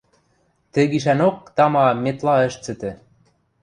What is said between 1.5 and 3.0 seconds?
тама, Метла ӹш цӹтӹ: